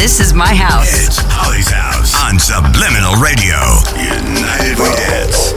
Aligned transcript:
This 0.00 0.18
is 0.18 0.32
my 0.32 0.54
house. 0.54 1.06
It's 1.06 1.18
Holly's 1.20 1.68
house 1.68 2.14
on 2.24 2.38
Subliminal 2.38 3.20
Radio. 3.20 3.52
United 4.00 4.78
We 4.80 4.88
Dance. 4.96 5.52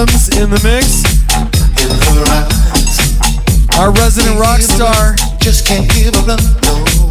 Adams 0.00 0.28
in 0.38 0.48
the 0.48 0.60
mix. 0.64 1.04
In 1.84 1.92
her 2.08 2.24
eyes. 2.32 3.76
Our 3.78 3.92
resident 3.92 4.40
rock 4.40 4.60
star. 4.60 5.14
Just 5.40 5.66
can't 5.66 5.86
give 5.92 6.16
up. 6.16 6.40
No. 6.64 7.10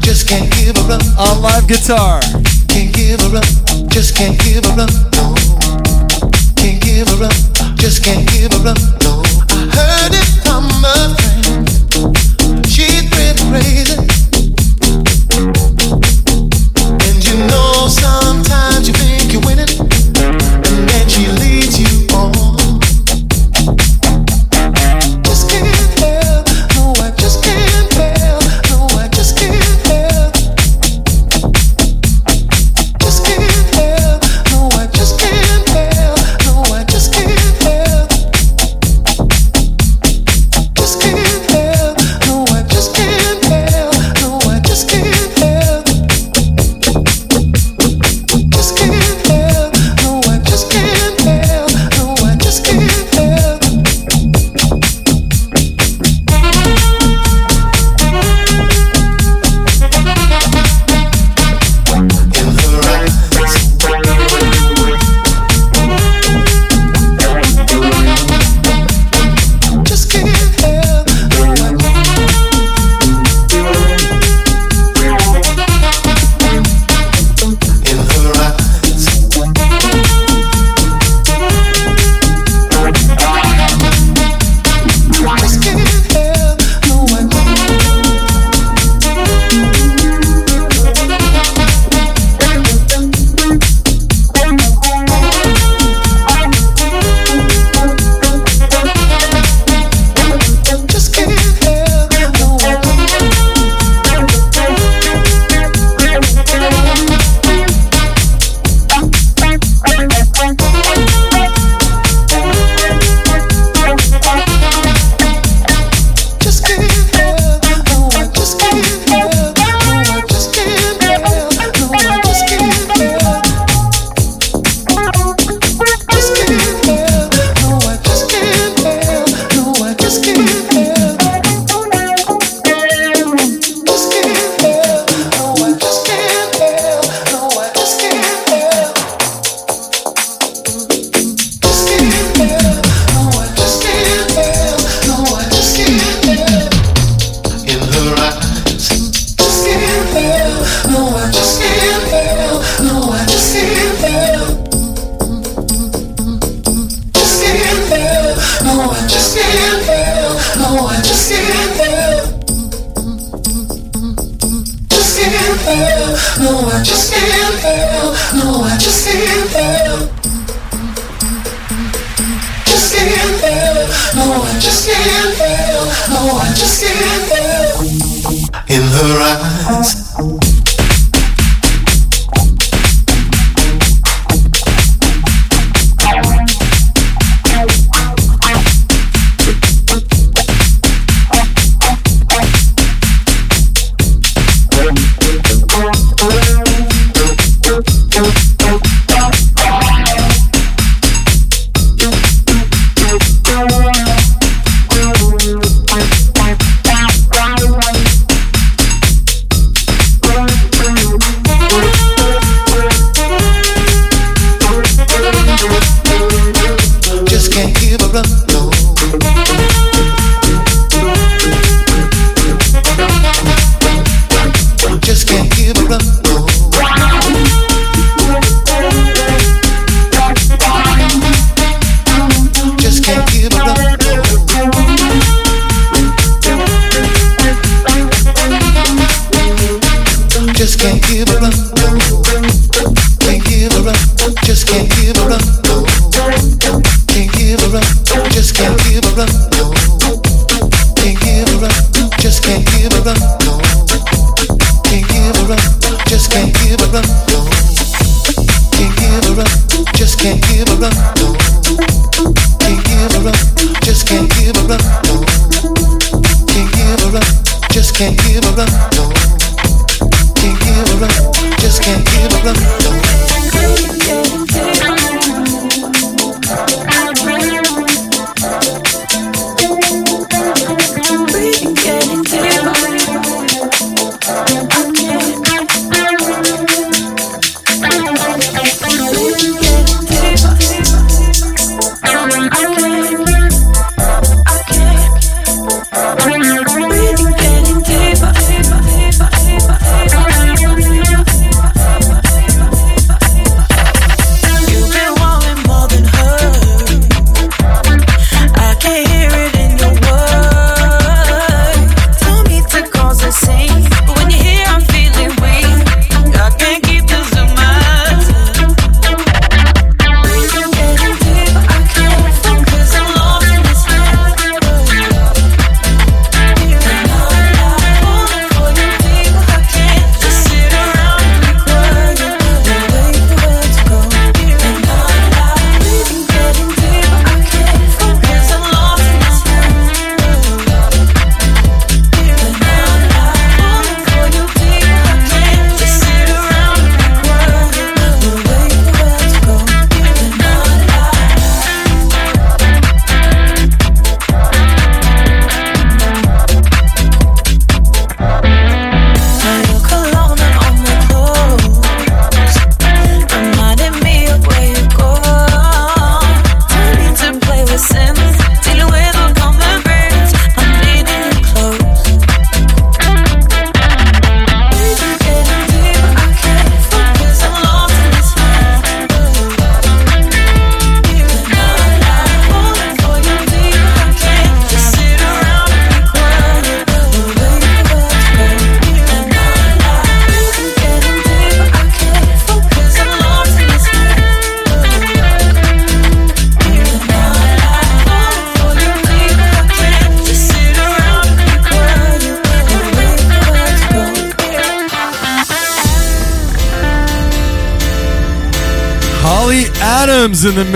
Just 0.00 0.28
can't 0.28 0.50
give. 0.50 0.76
On 0.76 1.42
live 1.42 1.68
guitar. 1.68 2.20
Can't 2.66 2.92
give 2.92 3.20
up. 3.22 3.44
Just 3.88 4.16
can't 4.16 4.36
give 4.42 4.66
up. 4.66 4.90
No. 5.14 5.34
Can't 6.58 6.82
give 6.82 7.22
up. 7.22 7.32
Just 7.76 8.02
can't 8.02 8.26
give 8.32 8.50
up. 8.66 8.76
No. 9.06 9.22
I 9.54 9.70
heard 9.78 10.14
it 10.18 10.26
from 10.42 10.66
a 10.82 11.14
friend. 11.14 12.66
She's 12.66 13.08
pretty 13.10 13.38
crazy. 13.48 14.13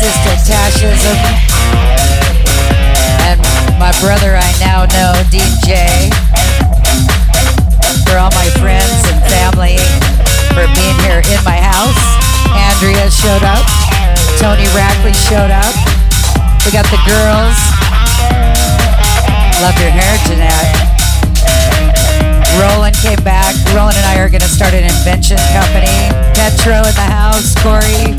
Sister, 0.00 0.32
Tashizm. 0.48 1.12
And 3.28 3.36
my 3.76 3.92
brother, 4.00 4.32
I 4.32 4.48
now 4.56 4.88
know, 4.96 5.12
DJ. 5.28 6.08
For 8.08 8.16
all 8.16 8.32
my 8.32 8.48
friends 8.56 8.96
and 9.12 9.20
family 9.28 9.76
for 10.56 10.64
being 10.72 10.96
here 11.04 11.20
in 11.20 11.44
my 11.44 11.60
house. 11.60 12.00
Andrea 12.48 13.12
showed 13.12 13.44
up. 13.44 13.60
Tony 14.40 14.64
Rackley 14.72 15.12
showed 15.28 15.52
up. 15.52 15.76
We 16.64 16.72
got 16.72 16.88
the 16.88 17.00
girls. 17.04 17.60
Love 19.60 19.76
your 19.84 19.92
hair 19.92 20.16
tonight. 20.24 20.80
Roland 22.56 22.96
came 22.96 23.20
back. 23.20 23.52
Roland 23.76 24.00
and 24.00 24.06
I 24.08 24.16
are 24.16 24.32
going 24.32 24.40
to 24.40 24.48
start 24.48 24.72
an 24.72 24.84
invention 24.84 25.36
company. 25.52 25.92
Petro 26.32 26.88
in 26.88 26.96
the 26.96 27.04
house. 27.04 27.52
Corey. 27.60 28.16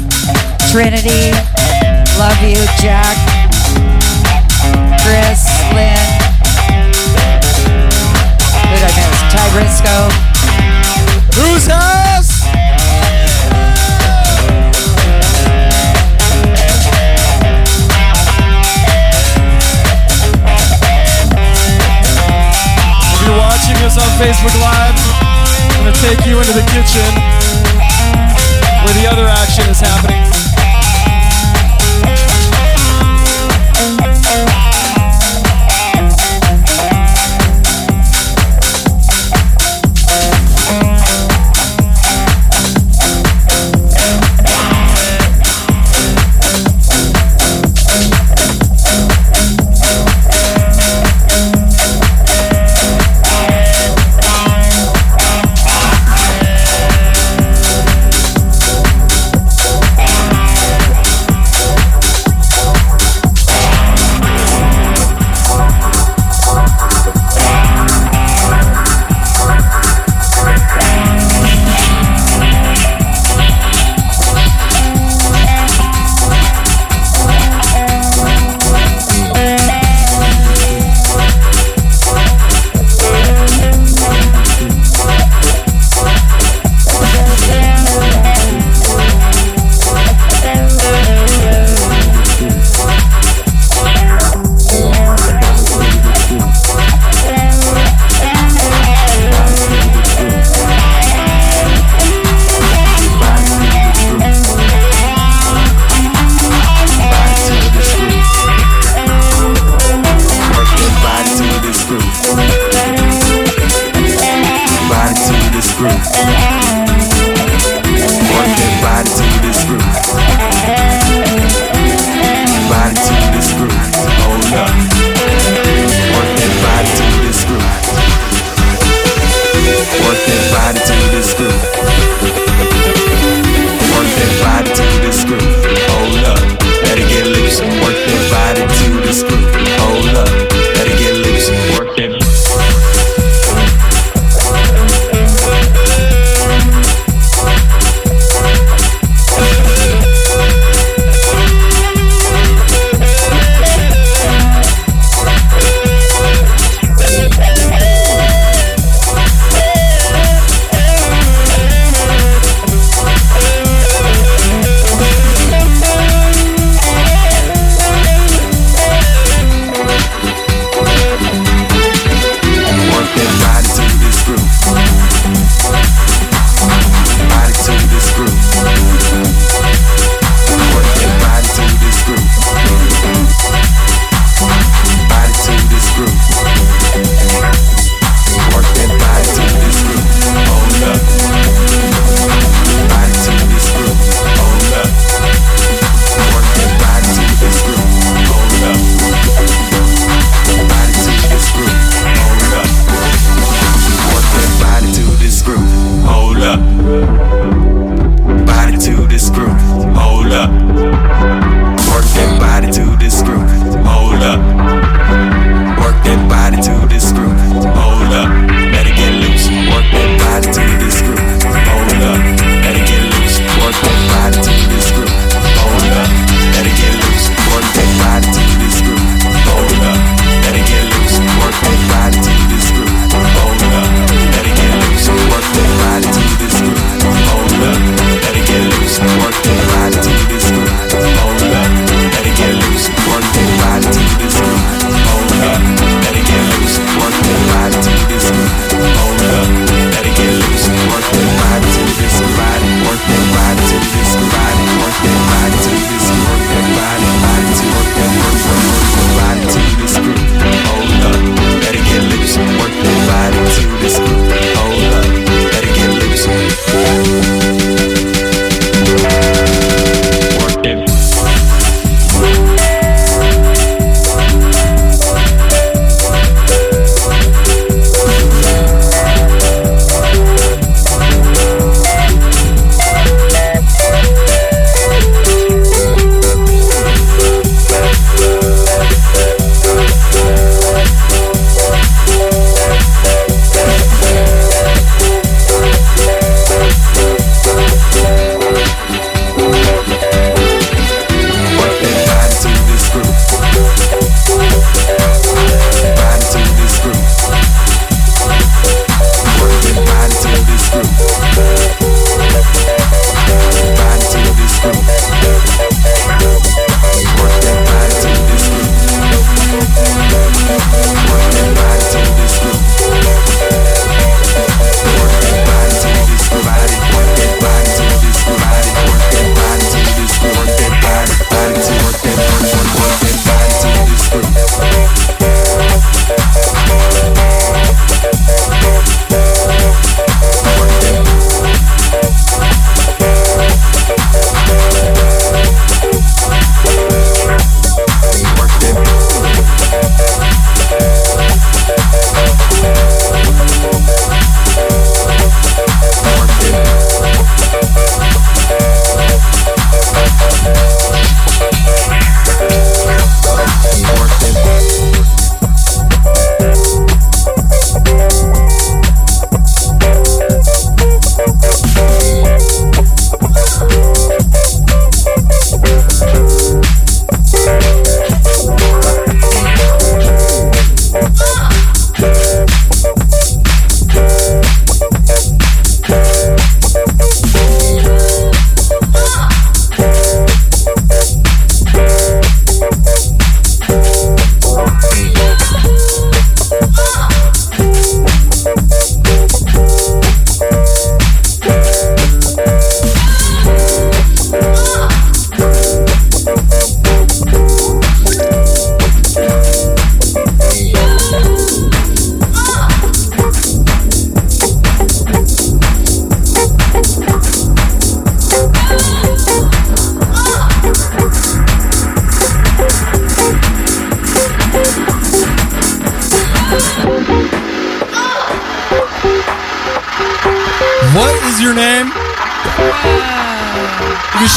Trinity. 0.70 1.34
Love 2.22 2.44
you, 2.44 2.62
Jack. 2.78 3.18
Chris. 5.02 5.42
Lynn. 5.74 5.98
Who 8.62 8.76
did 8.78 8.84
I 8.86 8.92
miss? 8.94 9.18
Ty 9.34 9.42
Briscoe. 9.50 10.06
Whose 11.34 11.66
house? 11.66 12.46
If 23.10 23.22
you're 23.26 23.34
watching 23.34 23.82
us 23.82 23.98
on 23.98 24.10
Facebook 24.22 24.54
Live, 24.62 24.94
I'm 25.74 25.86
going 25.86 25.92
to 25.92 26.02
take 26.02 26.22
you 26.28 26.38
into 26.38 26.54
the 26.54 26.66
kitchen 26.70 27.10
where 28.86 28.94
the 29.02 29.10
other 29.10 29.26
action 29.26 29.68
is 29.72 29.80
happening. 29.80 30.21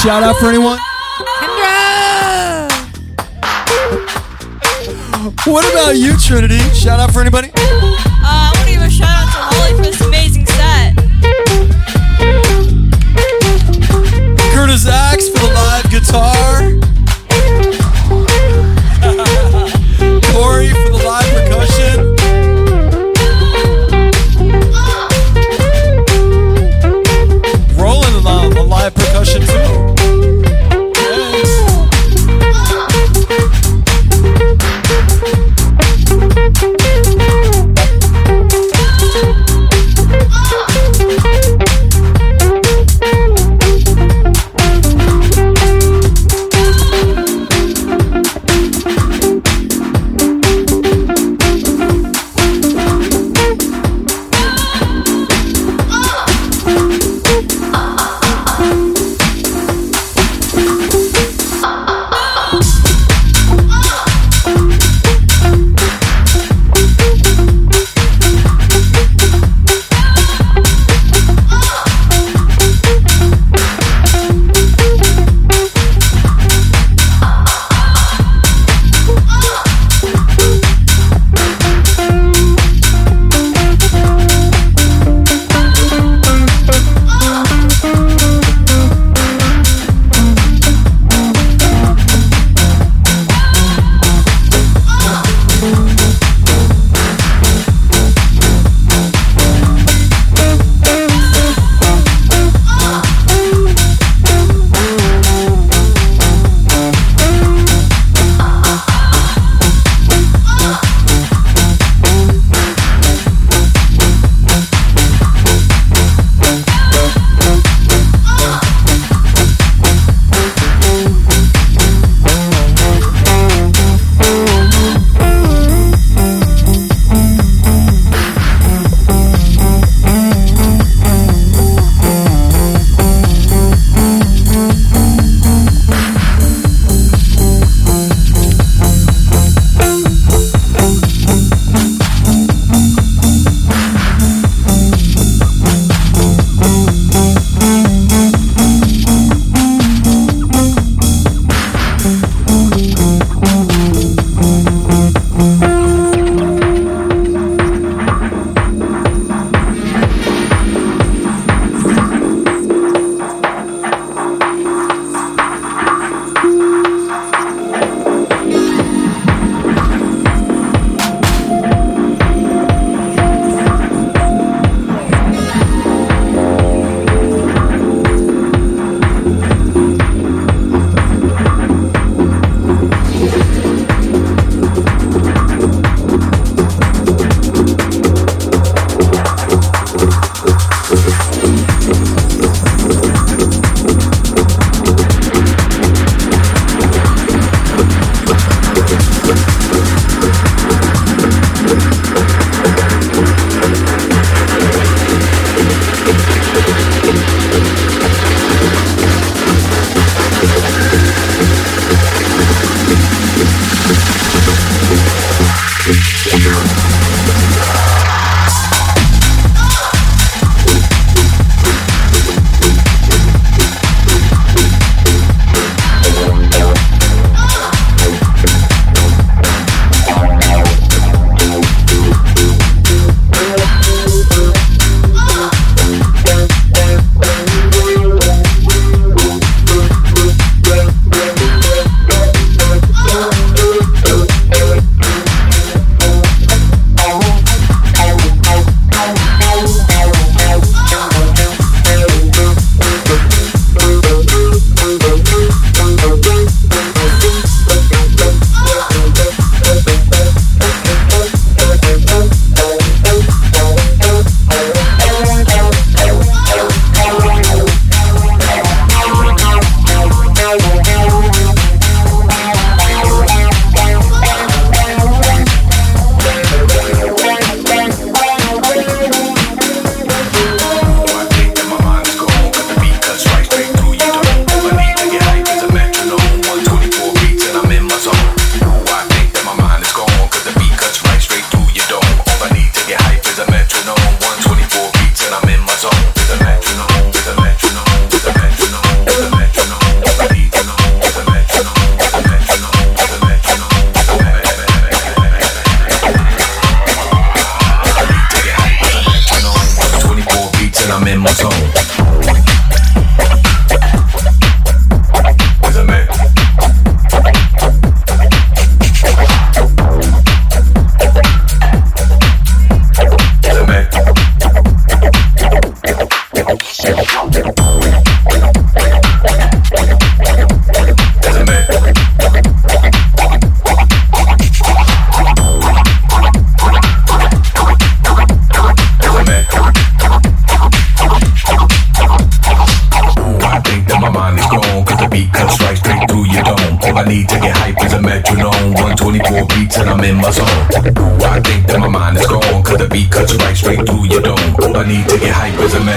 shout 0.04 0.22
out 0.22 0.36
for 0.36 0.48
anyone? 0.48 0.78
Kendra! 1.40 2.68
What 5.46 5.64
about 5.72 5.96
you, 5.96 6.18
Trinity? 6.18 6.58
Shout 6.74 7.00
out 7.00 7.10
for 7.10 7.20
anybody? 7.22 7.50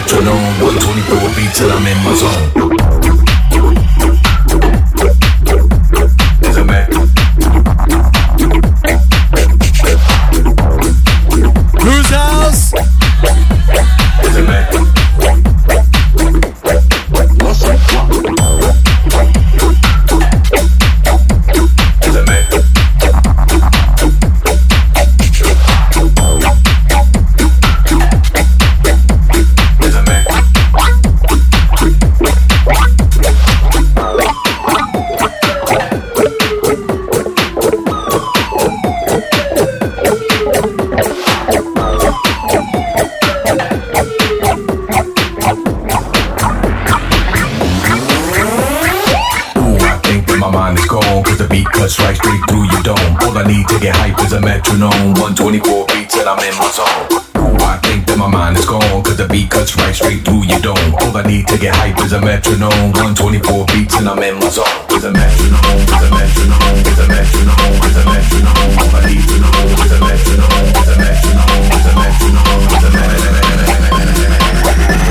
Turn 0.07 0.25
on 0.25 0.53
what 0.63 0.79
24 0.81 1.35
beat 1.35 1.51
till 1.53 1.69
I'm 1.69 1.85
in 1.85 1.99
my 2.03 2.15
with 62.07 62.23
a 62.23 62.25
metronome, 62.25 62.71
124 62.95 63.65
beats 63.65 63.95
and 63.99 64.07
I'm 64.07 64.23
in 64.23 64.35
my 64.39 64.47
zone. 64.47 64.63
With 64.87 65.03
a 65.03 65.11
metronome, 65.11 65.59
with 65.75 65.91
a 65.91 66.11
metronome, 66.15 66.87
with 66.87 67.03
a 67.03 67.07
metronome, 67.11 67.83
with 67.83 67.99
a 67.99 68.07
metronome, 68.07 68.63
with 68.63 68.87
a 68.87 69.03
metronome, 69.27 70.47
with 70.47 70.87
a 70.87 71.03
metronome, 71.03 71.51
with 71.67 71.83
a 71.83 71.99
metronome, 71.99 72.63
with 72.71 72.87
a 72.87 72.95
metronome, 72.95 73.27
with 73.27 73.27
a 73.97 74.79
metronome. 74.79 75.07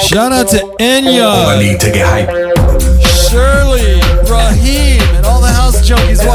Shout 0.00 0.32
out 0.32 0.48
to 0.48 0.58
Enya. 0.80 1.46
I 1.46 1.62
need 1.62 1.78
to 1.78 1.92
get 1.92 2.04
hyped. 2.04 2.39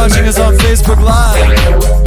Watching 0.05 0.27
us 0.27 0.37
on 0.37 0.53
Facebook 0.57 1.01
Live. 1.01 2.04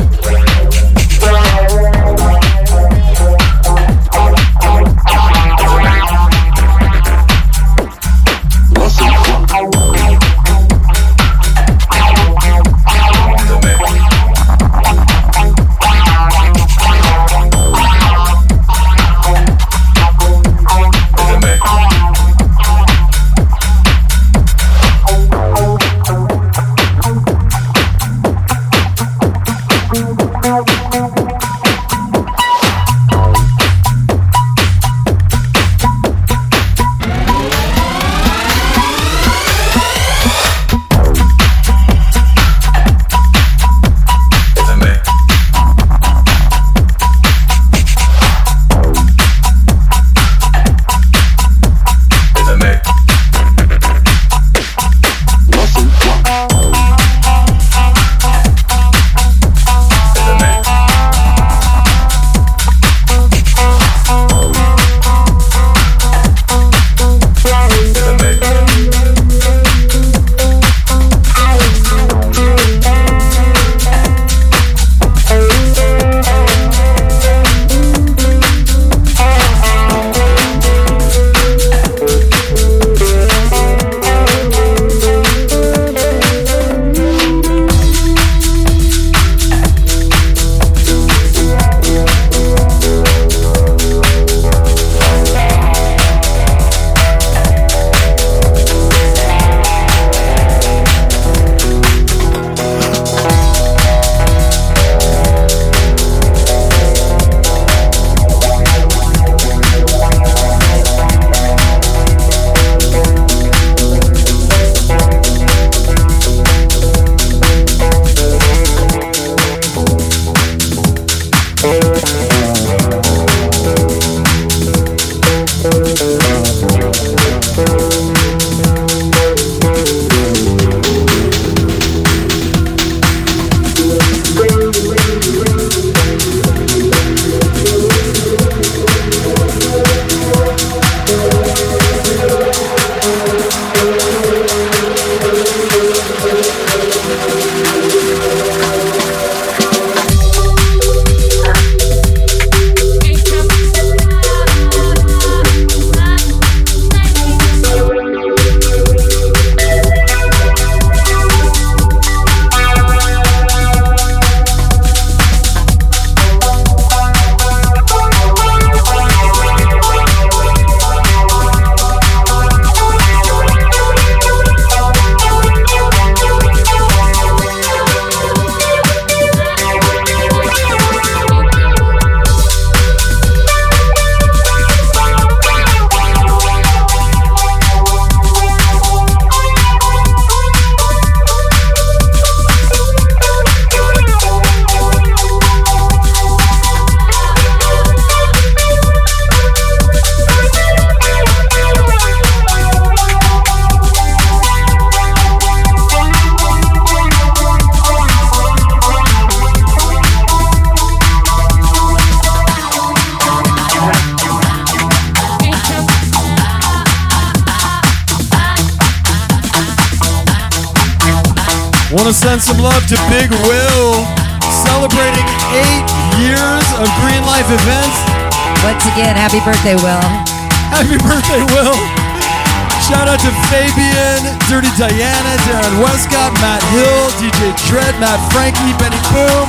Matt 236.41 236.63
Hill, 236.71 237.03
DJ 237.19 237.51
Dread, 237.67 237.95
Matt 237.99 238.21
Frankie, 238.31 238.75
Benny 238.79 239.01
Boom, 239.11 239.49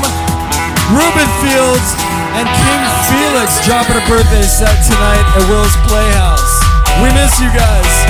Ruben 0.89 1.29
Fields, 1.41 1.89
and 2.33 2.49
King 2.49 2.81
Felix 3.09 3.61
dropping 3.65 3.97
a 3.97 4.05
birthday 4.09 4.41
set 4.41 4.73
tonight 4.89 5.25
at 5.37 5.43
Will's 5.49 5.75
Playhouse. 5.85 6.55
We 7.01 7.13
miss 7.13 7.39
you 7.39 7.49
guys. 7.53 8.08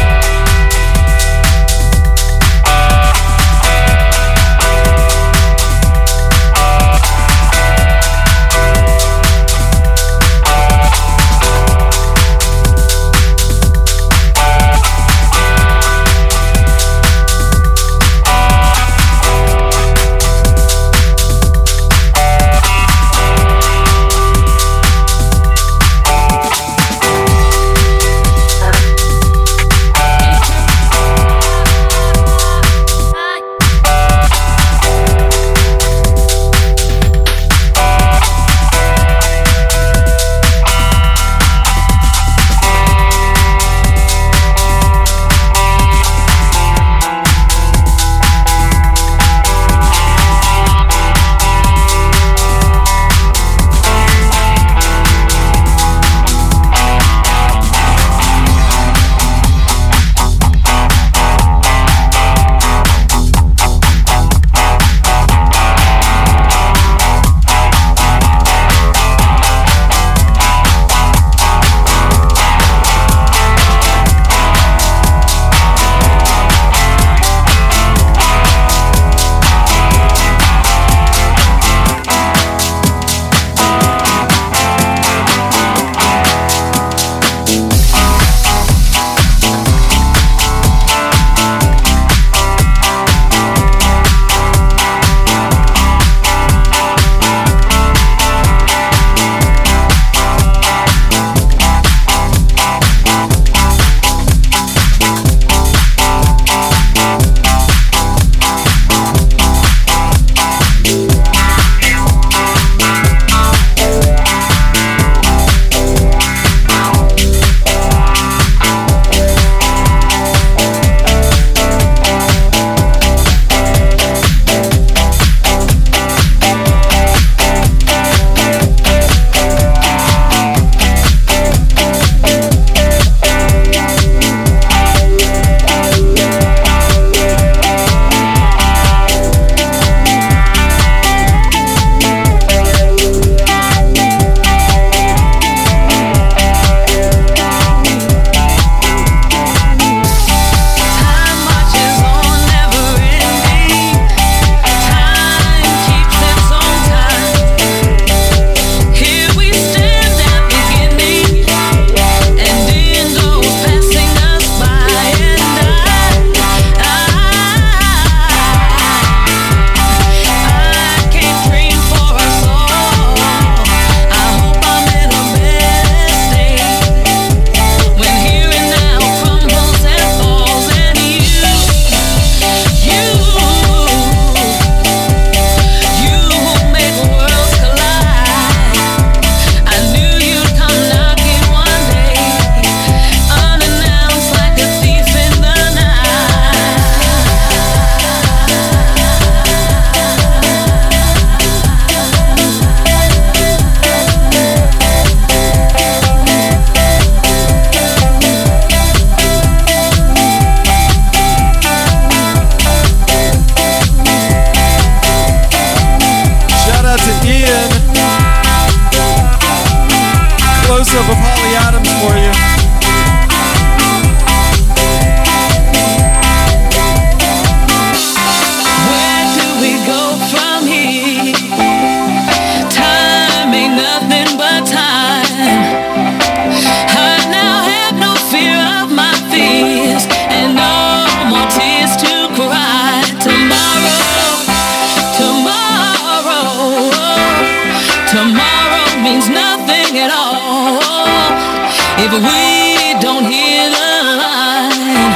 if 252.12 252.24
we 252.24 253.00
don't 253.00 253.24
hear 253.26 253.70
the 253.70 254.18
line 254.18 255.12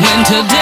when 0.00 0.24
today 0.24 0.55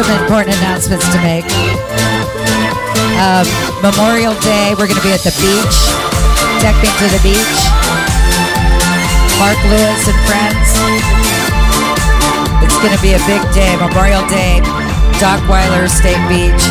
some 0.00 0.22
important 0.22 0.56
announcements 0.56 1.04
to 1.12 1.20
make. 1.20 1.44
Um, 3.20 3.44
Memorial 3.84 4.32
Day, 4.40 4.72
we're 4.72 4.88
going 4.88 4.96
to 4.96 5.04
be 5.04 5.12
at 5.12 5.20
the 5.20 5.34
beach, 5.36 5.76
decking 6.64 6.88
to 6.88 7.06
the 7.12 7.20
beach. 7.20 7.60
Mark 9.36 9.60
Lewis 9.68 10.00
and 10.08 10.16
friends. 10.24 10.68
It's 12.64 12.80
going 12.80 12.96
to 12.96 13.02
be 13.04 13.12
a 13.12 13.20
big 13.28 13.44
day. 13.52 13.76
Memorial 13.76 14.24
Day, 14.32 14.64
Dockweiler 15.20 15.84
State 15.84 16.22
Beach. 16.32 16.64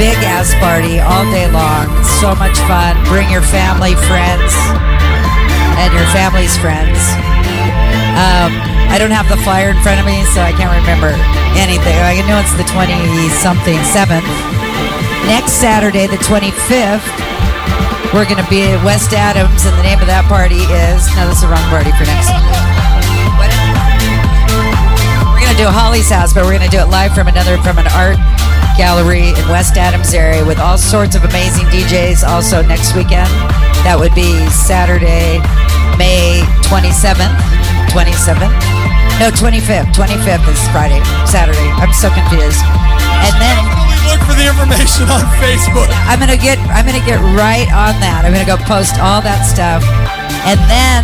Big 0.00 0.16
ass 0.24 0.56
party 0.56 0.96
all 0.96 1.28
day 1.28 1.52
long. 1.52 1.92
So 2.20 2.32
much 2.40 2.56
fun. 2.64 2.96
Bring 3.12 3.28
your 3.28 3.44
family, 3.44 3.92
friends, 4.08 4.56
and 5.76 5.92
your 5.92 6.08
family's 6.08 6.56
friends. 6.56 6.96
Um, 8.16 8.75
I 8.92 8.98
don't 8.98 9.10
have 9.10 9.28
the 9.28 9.36
flyer 9.42 9.70
in 9.70 9.78
front 9.82 10.00
of 10.00 10.06
me, 10.06 10.24
so 10.32 10.40
I 10.40 10.52
can't 10.52 10.72
remember 10.72 11.12
anything. 11.58 11.96
I 11.98 12.20
know 12.24 12.38
it's 12.38 12.54
the 12.54 12.66
20 12.68 12.92
something, 13.42 13.78
7th. 13.92 14.24
Next 15.26 15.58
Saturday, 15.58 16.06
the 16.06 16.20
25th, 16.22 17.02
We're 18.14 18.24
going 18.24 18.38
to 18.38 18.48
be 18.48 18.62
at 18.62 18.78
West 18.86 19.12
Adams, 19.12 19.66
and 19.66 19.74
the 19.74 19.82
name 19.82 19.98
of 19.98 20.06
that 20.06 20.24
party 20.30 20.62
is. 20.70 21.02
No, 21.18 21.26
that's 21.26 21.42
the 21.42 21.50
wrong 21.50 21.66
party 21.66 21.90
for 21.98 22.06
next. 22.06 22.30
We're 25.34 25.42
going 25.42 25.52
to 25.52 25.60
do 25.60 25.68
Holly's 25.68 26.08
house, 26.08 26.32
but 26.32 26.46
we're 26.46 26.54
going 26.54 26.70
to 26.70 26.72
do 26.72 26.78
it 26.78 26.88
live 26.88 27.12
from 27.12 27.26
another 27.26 27.58
from 27.66 27.82
an 27.82 27.90
art 27.98 28.16
gallery 28.78 29.34
in 29.34 29.44
West 29.50 29.76
Adams 29.76 30.14
area 30.14 30.44
with 30.44 30.60
all 30.60 30.78
sorts 30.78 31.16
of 31.16 31.24
amazing 31.24 31.66
DJs. 31.74 32.22
Also 32.22 32.62
next 32.62 32.94
weekend, 32.94 33.28
that 33.82 33.96
would 33.98 34.14
be 34.14 34.46
Saturday, 34.48 35.42
May 35.98 36.46
27th. 36.70 37.34
27th. 37.90 38.75
No, 39.16 39.32
25th. 39.32 39.96
25th 39.96 40.44
is 40.44 40.60
Friday. 40.68 41.00
Saturday. 41.24 41.72
I'm 41.80 41.92
so 41.96 42.12
confused. 42.12 42.60
And 43.24 43.32
then 43.40 43.56
look 44.12 44.20
for 44.28 44.36
the 44.36 44.44
information 44.44 45.08
on 45.08 45.24
Facebook. 45.40 45.88
I'm 46.04 46.20
gonna 46.20 46.36
get 46.36 46.60
I'm 46.68 46.84
gonna 46.84 47.00
get 47.00 47.16
right 47.32 47.64
on 47.72 47.96
that. 48.04 48.28
I'm 48.28 48.32
gonna 48.36 48.44
go 48.44 48.60
post 48.68 49.00
all 49.00 49.24
that 49.24 49.40
stuff. 49.48 49.80
And 50.44 50.60
then 50.68 51.00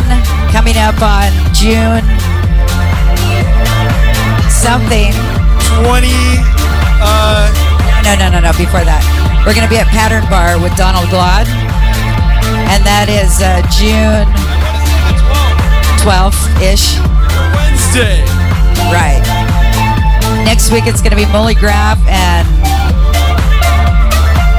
coming 0.53 0.77
up 0.77 1.01
on 1.01 1.33
June 1.57 2.05
something. 4.61 5.11
20. 5.81 6.13
Uh, 7.01 7.49
No, 8.05 8.13
no, 8.15 8.29
no, 8.29 8.39
no. 8.39 8.53
Before 8.53 8.85
that, 8.85 9.01
we're 9.41 9.57
gonna 9.57 9.67
be 9.67 9.81
at 9.81 9.89
Pattern 9.89 10.23
Bar 10.29 10.61
with 10.61 10.75
Donald 10.77 11.09
Glaude, 11.09 11.49
and 12.69 12.85
that 12.85 13.09
is 13.09 13.41
uh, 13.41 13.65
June 13.73 14.29
12th 16.05 16.45
ish. 16.61 17.12
Wednesday. 17.93 18.23
Right. 18.89 19.21
Next 20.45 20.71
week 20.71 20.87
it's 20.87 21.01
gonna 21.01 21.15
be 21.15 21.25
Molly 21.27 21.53
Graff 21.53 21.99
and 22.07 22.47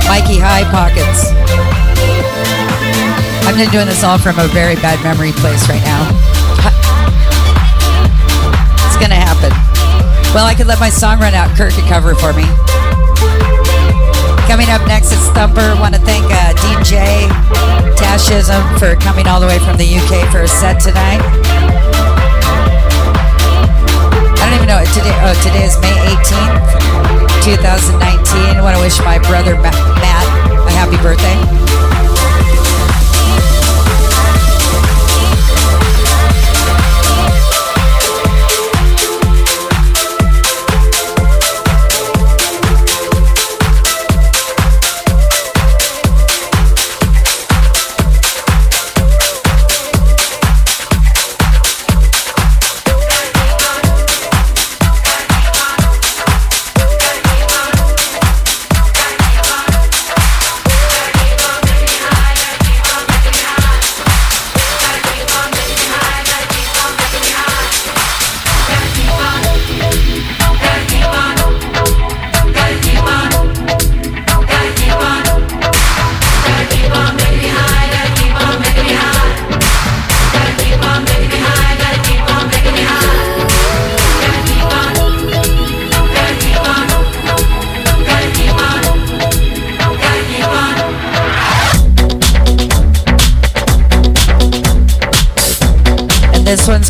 Mikey 0.06 0.38
High 0.38 0.62
Pockets. 0.70 1.34
I'm 3.46 3.58
just 3.58 3.72
doing 3.72 3.86
this 3.86 4.04
all 4.04 4.18
from 4.18 4.38
a 4.38 4.46
very 4.48 4.76
bad 4.76 5.02
memory 5.02 5.32
place 5.32 5.68
right 5.68 5.82
now. 5.82 6.02
It's 8.86 8.98
gonna 9.02 9.18
happen. 9.18 9.50
Well, 10.32 10.46
I 10.46 10.54
could 10.56 10.66
let 10.66 10.78
my 10.78 10.90
song 10.90 11.18
run 11.18 11.34
out. 11.34 11.50
Kurt 11.56 11.72
could 11.72 11.86
cover 11.90 12.12
it 12.12 12.18
for 12.22 12.32
me. 12.32 12.46
Coming 14.46 14.70
up 14.70 14.86
next 14.86 15.10
is 15.10 15.26
Thumper. 15.34 15.74
Want 15.80 15.94
to 15.94 16.00
thank 16.00 16.24
uh, 16.26 16.54
DJ 16.62 17.26
Tashizm 17.98 18.62
for 18.78 18.94
coming 19.02 19.26
all 19.26 19.40
the 19.40 19.46
way 19.46 19.58
from 19.58 19.76
the 19.76 19.86
UK 19.86 20.30
for 20.30 20.42
a 20.42 20.48
set 20.48 20.80
tonight. 20.80 21.43
Know 24.64 24.82
today. 24.96 25.12
Oh, 25.20 25.34
today 25.44 25.66
is 25.66 25.76
May 25.78 25.92
18th, 26.16 27.44
2019. 27.44 28.56
I 28.56 28.62
want 28.62 28.74
to 28.76 28.82
wish 28.82 28.98
my 29.00 29.18
brother 29.18 29.56
Ma- 29.56 29.70
Matt 30.00 30.26
a 30.66 30.70
happy 30.72 30.96
birthday. 31.04 31.83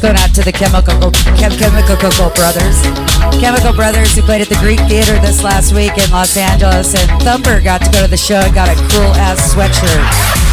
Going 0.05 0.17
out 0.19 0.35
to 0.35 0.43
the 0.43 0.53
Chemical 0.53 1.11
Chem, 1.35 1.51
Chemical 1.53 1.97
Brothers. 2.35 2.83
Chemical 3.41 3.73
Brothers 3.73 4.15
who 4.15 4.21
played 4.21 4.43
at 4.43 4.51
the 4.51 4.57
Greek 4.57 4.81
Theater 4.81 5.19
this 5.21 5.43
last 5.43 5.73
week 5.73 5.97
in 5.97 6.11
Los 6.11 6.37
Angeles, 6.37 6.95
and 6.95 7.23
Thumper 7.23 7.59
got 7.61 7.81
to 7.81 7.91
go 7.91 8.03
to 8.03 8.11
the 8.11 8.17
show 8.17 8.37
and 8.37 8.55
got 8.55 8.69
a 8.69 8.75
cool 8.75 9.15
ass 9.15 9.55
sweatshirt. 9.55 10.44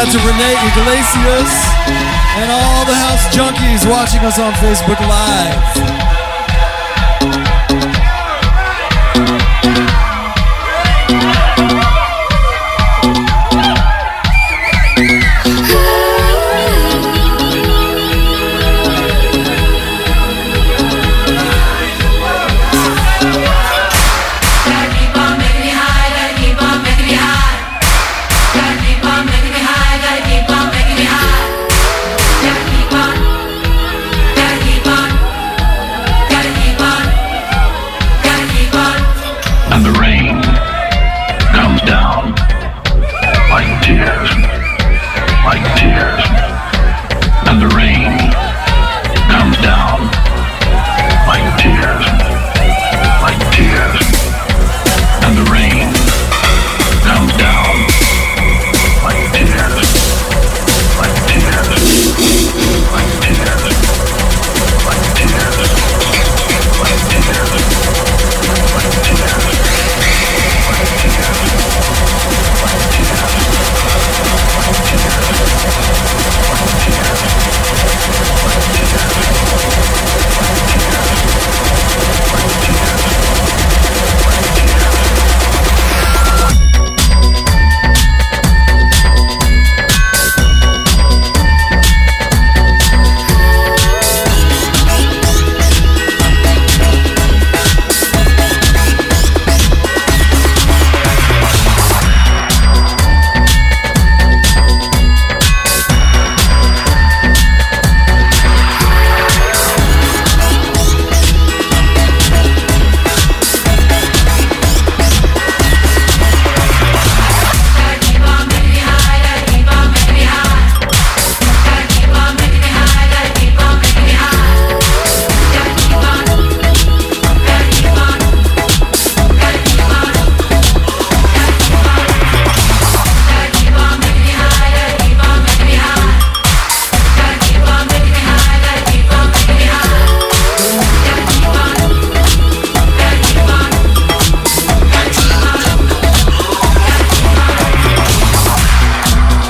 Out 0.00 0.10
to 0.10 0.18
Renee 0.18 0.56
Iglesias 0.72 1.52
and 2.40 2.50
all 2.50 2.86
the 2.86 2.94
house 2.94 3.26
junkies 3.36 3.84
watching 3.90 4.20
us 4.20 4.38
on 4.38 4.52
Facebook 4.54 4.98
Live. 5.00 5.89